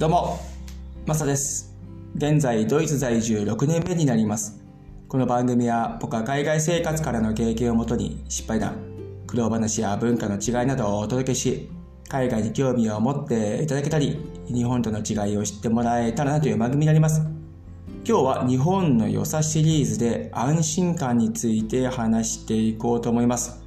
[0.00, 0.40] どうも、
[1.04, 1.76] マサです。
[2.16, 4.64] 現在、ドイツ在住6年目になります。
[5.06, 8.78] この番組は僕は海外生活からの経験をもとに失敗談、
[9.26, 11.68] 苦労話や文化の違いなどをお届けし、
[12.08, 17.20] 海外に興味を持っていただけたり、日本との違いを知ってもらえたらなという番組になります。
[18.08, 23.59] 今日は日本の良さシリーズで安心感について話していこうと思います。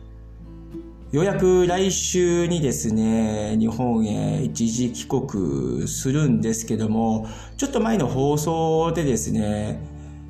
[1.13, 9.79] ようやく来週にですね、日本へ一時帰国するんですけども、ちょっと前の放送でですね、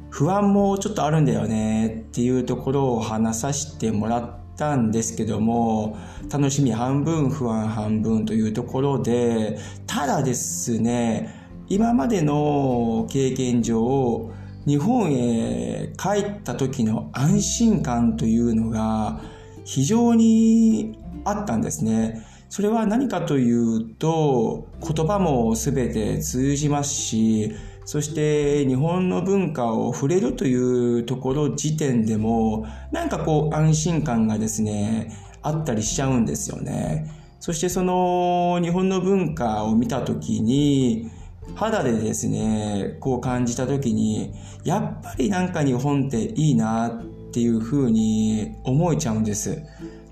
[0.10, 5.98] 不安もちょっとあるんだよねっていうところを話させてもらったんですけども、
[6.30, 14.34] 楽しみ半分、不安半分というところで、ただですね、今までの経験上、
[14.68, 19.22] 日本へ帰った時の安心感というのが
[19.66, 22.26] 非常にあったんですね。
[22.50, 27.52] それは何かというと、言葉も全て通じますし、
[27.86, 35.12] そして日本の文化を触れるというところ時点でも、なんかこう安心感がですね、
[35.42, 37.10] あったりしちゃうんですよね。
[37.40, 41.10] そしてその日本の文化を見たときに、
[41.56, 44.34] 肌でですね、こう感じたときに、
[44.64, 47.04] やっぱりなんか日本っていいなっ
[47.34, 49.64] ていうふうに思えちゃうんです。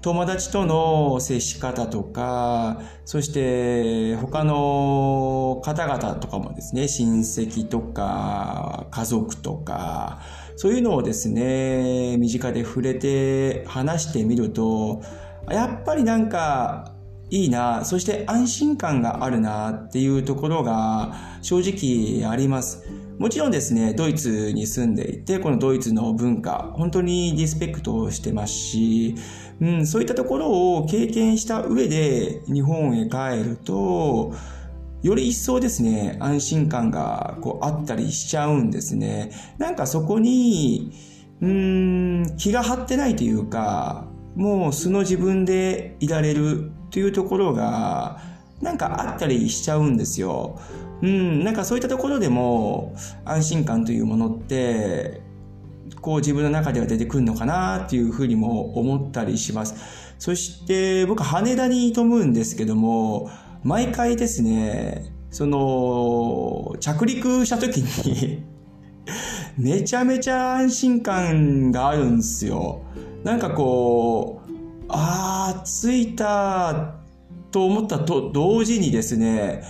[0.02, 10.22] 友達との接し方とか、そして他の方々とかもですね、親戚とか家族とか、
[10.56, 15.04] そういうのをですね、身近で触れて話してみると、
[15.52, 16.96] やっぱりなんか
[17.32, 22.84] いいな、そして安心感があるなっていうところが正直あります。
[23.18, 29.16] もちろんですね、ドイツに住んでいて、このドイツの文化、本当にリスペクトしてますし、
[29.62, 34.34] うん、そういったところを経験した上で日本へ帰ると、
[35.02, 39.32] より一層ですね、安心感がこうあったりしちゃうんですね。
[39.58, 40.92] なんかそこに、
[41.40, 44.06] うん、気が張ってないというか、
[44.36, 48.22] もう素の自分でいられるというところが、
[48.62, 50.60] なんかあったりしちゃうんですよ。
[51.02, 55.22] うん、なんかそういったところでも安心感というものって、
[56.00, 59.76] こう自分の中では出てくるのかなっていうふうにも思ったりします。
[60.20, 63.32] そして僕羽田に飛ぶんですけども、
[63.64, 68.44] 毎回ですね、その、着陸した時に
[69.58, 72.82] めちゃめちゃ安心感があるんですよ。
[73.24, 74.41] なんかこう、
[74.94, 76.96] ああ、着いた
[77.52, 79.64] と思ったと同時にですね、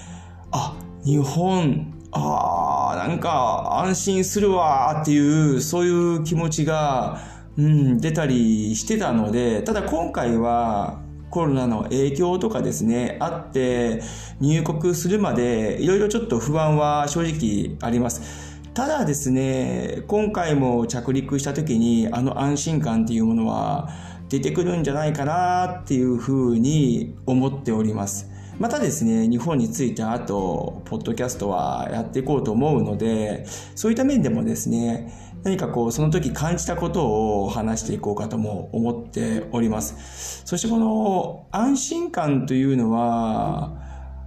[0.52, 7.20] あ、日本、ああ、なんか安心するわっていう、そういう気持ちが、
[7.58, 14.02] うん、出たりしてたので、ただ今回はコロナの影響とかですね、あって
[14.40, 18.52] 入国するまでいろいろちょっと不安は正直あります。
[18.74, 23.90] ただですね、今回も着陸した時にあの安心感っていうものは
[24.32, 28.30] 出てくるんじゃないかなっていうふうに思っております。
[28.60, 35.12] またですね、日本に着いた後、ポッドキャストはやっていこうと思うので、そういった面でもですね、
[35.44, 40.44] 何かこう、その時感じたことを話していこうかとも思っております。
[40.46, 43.74] そしてこの安心感というのは、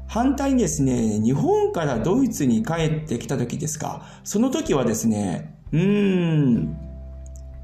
[0.06, 6.83] 反対にですね、日本からドイツに帰ってきた時ですか、その時はですね、うーん、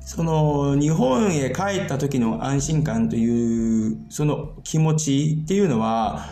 [0.01, 6.27] その日本へ帰った時の安心感というその気持ちっていうのは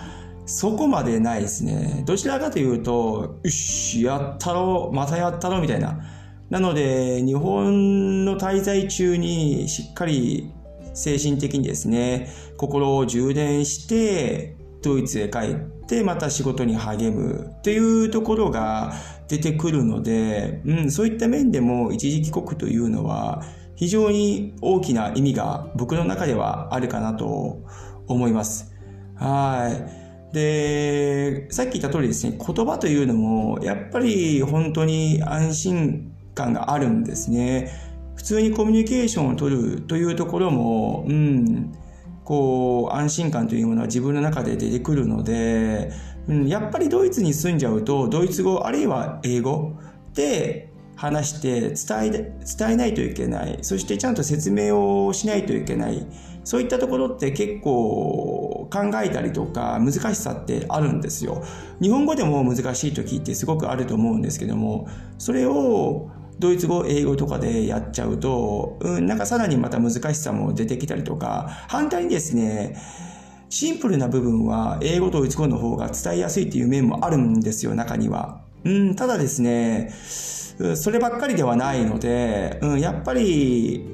[0.49, 2.03] そこまでないですね。
[2.07, 6.01] どちらかというと、よし、やったろ、またやったろみたいな。
[6.49, 10.51] なので、日本の滞在中にしっかり
[10.95, 15.55] 精神的にですね、心を充電して、ドイツへ帰っ
[15.87, 18.95] てまた仕事に励むというところが
[19.29, 23.43] 出てくるので、うん、そういった面でも一時帰国というのは
[23.79, 27.63] 非常に大きな意味が僕の中ではあるかなと
[28.09, 28.75] 思います。
[29.15, 29.71] は
[30.33, 30.35] い。
[30.35, 37.71] で、さっき言った通りですね、言葉というのもやっぱり本当に安心感があるんですね。
[38.17, 41.73] 普通にコミュニケーションを取るというところも、うん、
[42.25, 45.93] こう、安心感というものは自分の中で出てくるので、
[46.27, 49.75] うん、やっぱりドイツに住んじゃうと、ドイツ語あるいは英語
[50.15, 50.68] で
[50.99, 53.61] 話して伝え、伝えないといけない。
[53.63, 56.05] そしてちゃんと説明をしないといけない。
[56.43, 61.45] そういったところって結構考えたりとか難しさってあるんですよ。
[61.81, 66.11] 日本語でも難しい時ってすごくあると思うんですけども、それを
[66.41, 72.77] ドイツ語、英語とかでやっちゃうと、うん、なんかさらにまた難しさも出てきたりとか、反対にですね、
[73.51, 78.48] シンプルな部分は英語とドイツ語の方が伝えやすいっていう面もあるんですよ、中には。
[78.65, 79.93] うん、ただですね、
[80.75, 83.87] そればっかりではないので、うん、やっぱり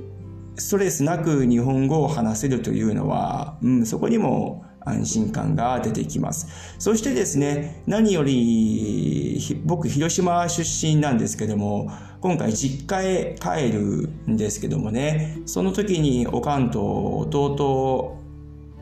[0.56, 6.46] ストレスなく日本語を話せるというのは、うん、そこにも安心感が出てきます。
[6.78, 11.90] そしてですね、何より、僕、広島出身なんですけども、
[12.20, 18.19] 今回実家へ帰るんですけどもね、その時におかんと弟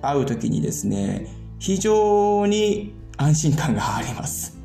[0.00, 1.26] 会う時にですね、
[1.58, 4.61] 非常に安心感があります。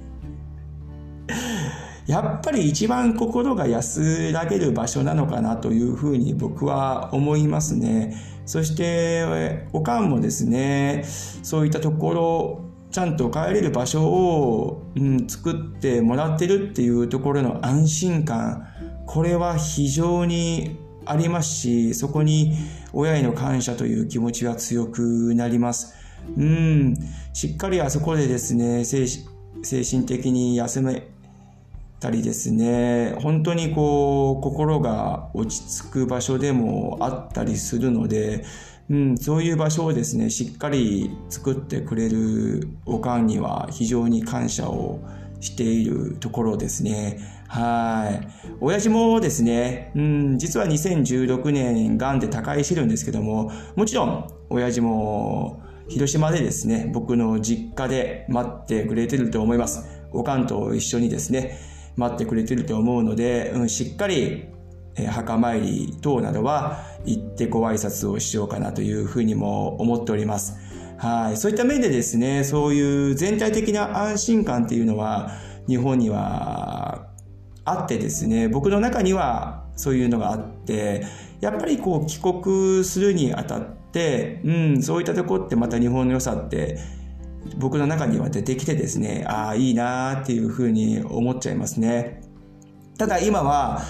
[2.08, 8.16] やっぱり一番心が安らげる場所なのかなというふうに僕は思いますね。
[8.46, 11.04] そして、おかんもですね、
[11.44, 12.62] そういったところ、
[12.92, 18.66] ちゃんと帰れる場所を、うん、作ってもらってるっていうところの安心感、
[19.06, 22.54] これは非常にありますし、そこに
[22.94, 25.94] 親への感謝という気持ちは強くなります。
[26.38, 26.94] うん、
[27.34, 29.06] しっかりあそこでですね、精
[29.84, 31.10] 神的に休め
[32.00, 38.44] たりですね、本当にこう、心が落ち着く場所でもあったりするので、
[38.90, 45.00] うん、そういう場所をですね、しっかり作ってくれるおかんには非常に感謝を
[45.40, 47.20] しているところですね。
[47.48, 48.28] はい。
[48.62, 59.86] 親父もですね、うん、実は2016年、癌で他界してるんですけども、もちろん、親父も、広島でですね、僕の実家で待ってくれてると思います。
[60.12, 61.58] おかんと一緒にですね、
[61.98, 64.46] 待ってくれてると思うので、うん、しっかり、
[64.96, 70.56] えー、墓参り等などは行ってご挨拶をしようかなというふうにも思っております。
[70.98, 71.38] はい。
[71.38, 75.32] そういった面でですね、そういう全体的な安心感っていうのは
[75.68, 77.08] 日本には
[77.66, 81.04] あってですね、僕の中にはそういうのがあって、
[81.42, 86.80] やっぱりこう帰国するにあたって、うん、そういったとこってまた日本の良さって
[87.58, 92.22] 僕の中には出てきてですね、ああ、いいなーっていうふうに思っちゃいますね。
[92.98, 93.84] ただ今は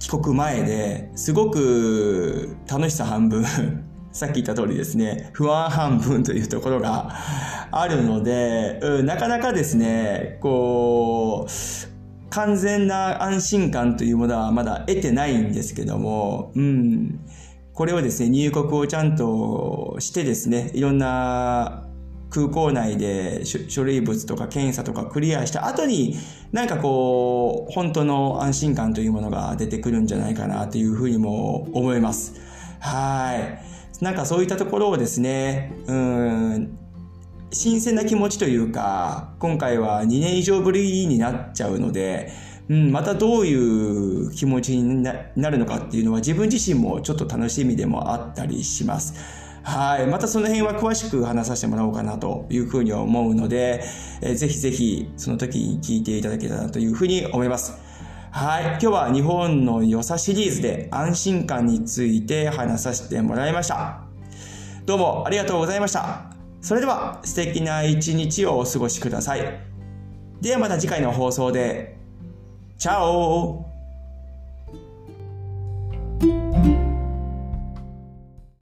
[0.00, 3.44] 帰国前ですごく楽しさ半分
[4.10, 7.14] さっき言った通りですね、不安半分というところが
[7.70, 17.20] あるので、うん、なかなかですね、こう、完全な安心感というものはまだ得てないんですけども、うん、
[17.74, 21.84] これをですね、入国をちゃんとしてですね、いろんな
[22.30, 26.16] 空港内で書類物とか検査とかクリアした後に、
[26.52, 32.34] なんかこう、本当の安心感というものが出てくるんじゃないかなというふうにも思います。
[32.80, 34.04] はい。
[34.04, 36.78] なんかそういったところをですね、うん、
[37.50, 42.30] 新鮮な気持ちというか、今回は2年以上ぶりになっちゃうので、
[42.68, 45.12] うん、またどういう気持ちにな
[45.50, 49.47] るのかっていうのは自分自身もちょっと楽しみでもあったりします。
[49.68, 50.06] はい。
[50.06, 53.84] またその辺は詳しく話させてもらおうかなというふうに思うので、
[54.22, 57.74] えー、ぜひぜひその時に聞いていただけたらというふうに思います。
[58.30, 58.64] はい。
[58.64, 64.00] 今日は日本の良さシリーズで安心感について話させてもらいました。
[64.86, 66.32] どうもありがとうございました。
[66.62, 69.60] それでは素敵な一日をお過ごしください。
[70.40, 71.98] ではまた次回の放送で。
[72.78, 73.67] チャオ